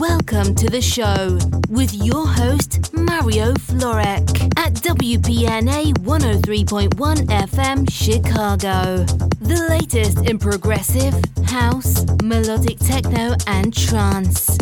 Welcome 0.00 0.54
to 0.54 0.70
the 0.70 0.80
show 0.80 1.38
with 1.68 1.92
your 1.92 2.26
host, 2.26 2.90
Mario 2.94 3.52
Florek 3.52 4.30
at 4.56 4.72
WPNA 4.76 5.92
103.1 5.98 6.88
FM 7.26 7.90
Chicago. 7.92 9.04
The 9.42 9.66
latest 9.68 10.26
in 10.26 10.38
progressive, 10.38 11.12
house, 11.44 12.06
melodic 12.22 12.78
techno, 12.78 13.36
and 13.46 13.76
trance. 13.76 14.56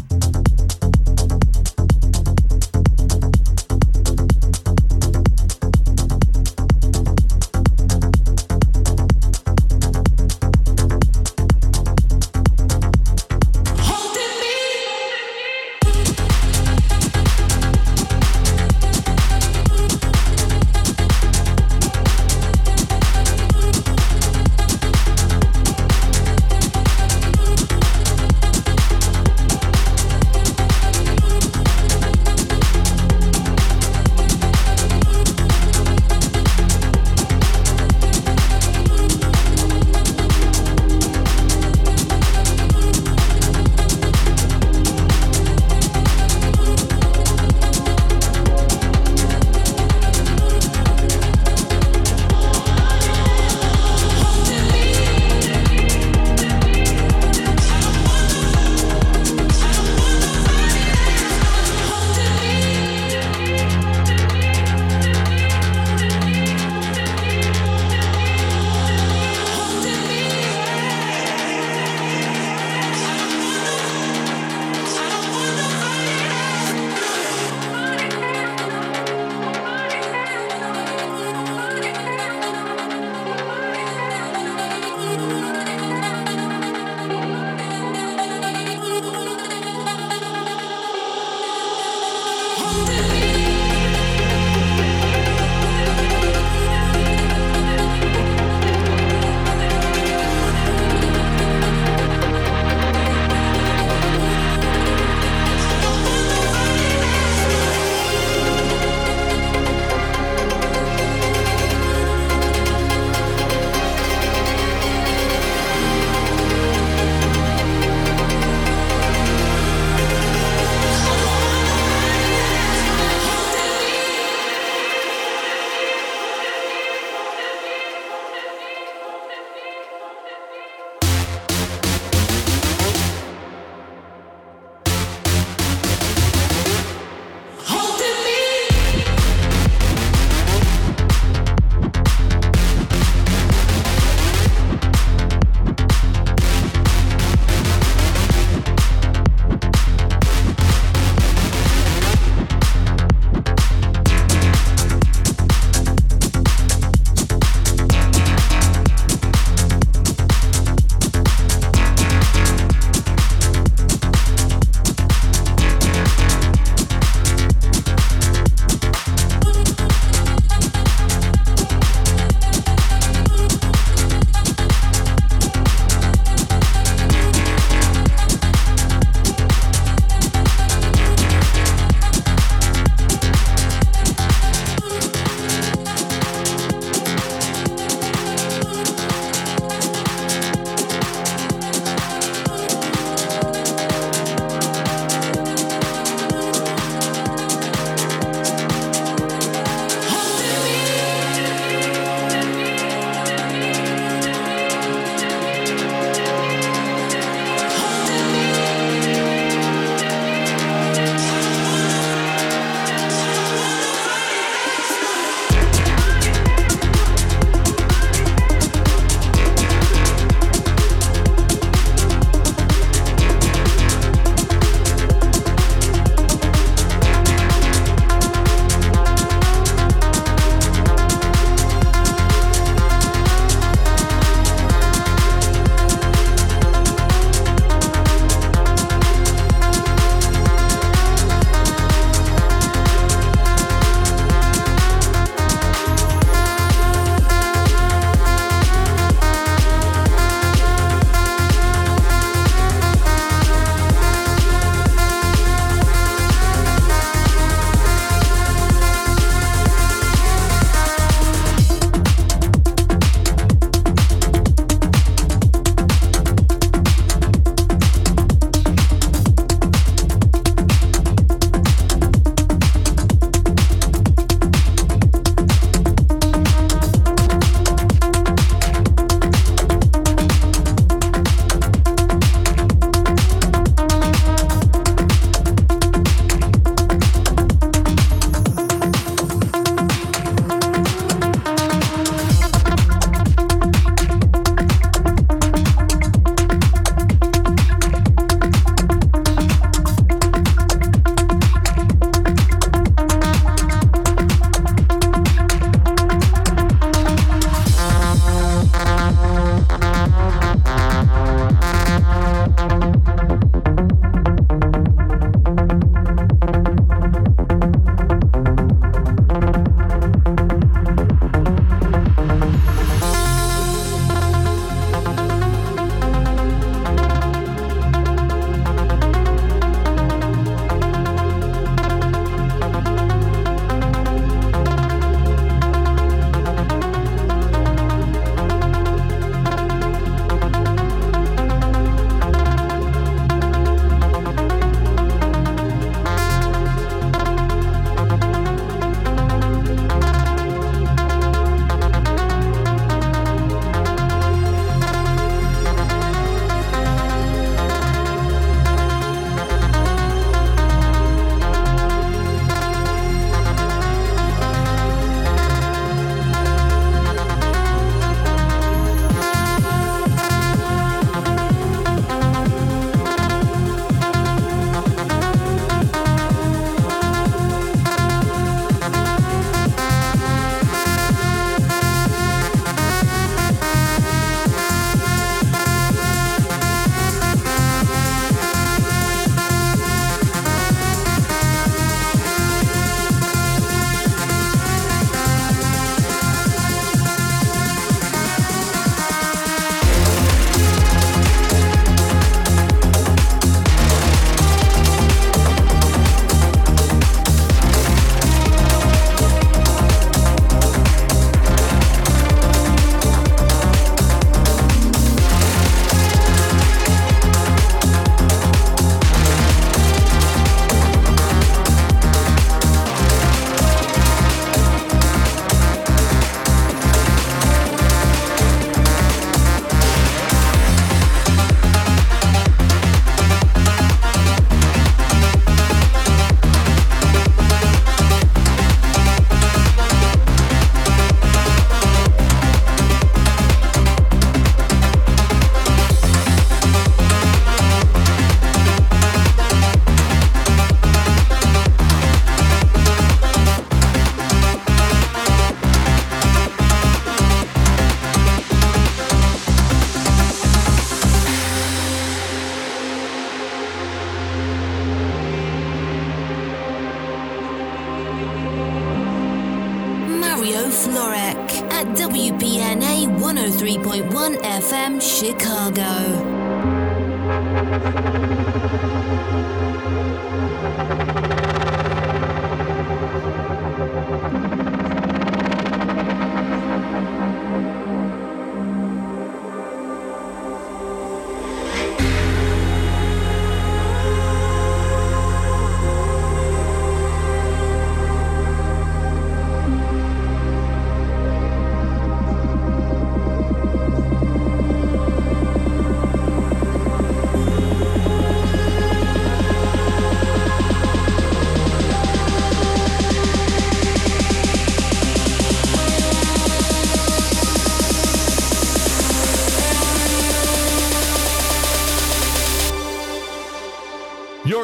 103.1 473.38 474.36
FM 474.42 475.00
Chicago. 475.00 476.38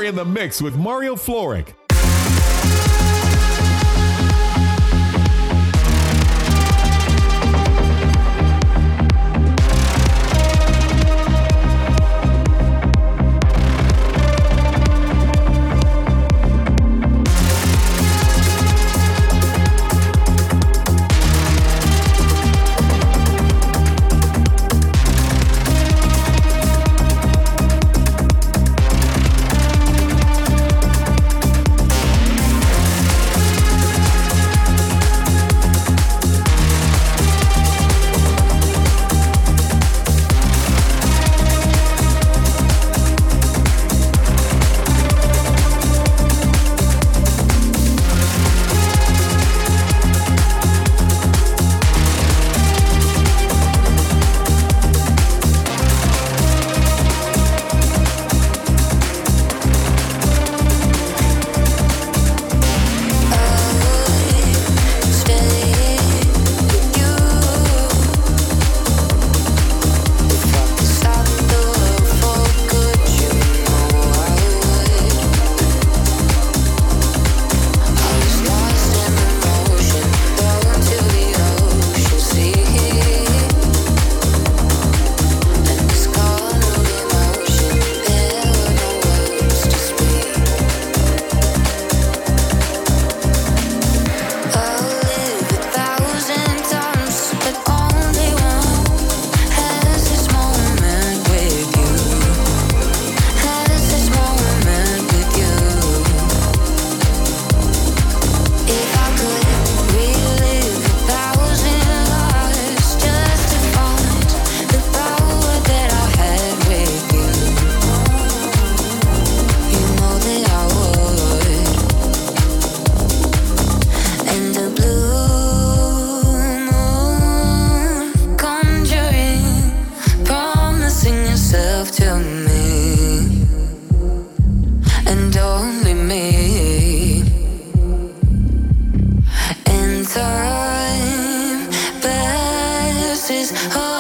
In 0.05 0.15
the 0.15 0.25
mix 0.25 0.63
with 0.63 0.79
Mario 0.79 1.15
Florek. 1.15 1.84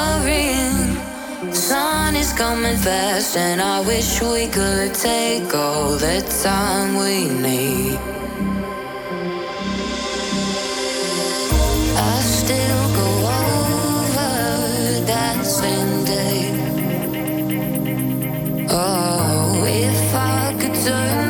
worrying. 0.04 1.52
Sun 1.52 2.16
is 2.16 2.32
coming 2.32 2.76
fast, 2.76 3.37
and 3.37 3.61
I 3.61 3.80
wish 3.80 4.20
we 4.20 4.46
could 4.49 4.94
take 4.94 5.54
all 5.54 5.92
the 6.06 6.18
time 6.42 6.96
we 6.96 7.28
need. 7.46 7.99
I 12.12 12.16
still 12.38 12.84
go 13.00 13.11
over 13.40 15.06
that 15.12 15.38
same 15.44 16.04
day. 16.04 16.40
Oh, 18.70 19.64
if 19.66 20.14
I 20.14 20.54
could 20.61 20.75
turn. 20.87 21.23